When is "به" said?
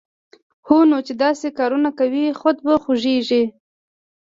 2.65-2.73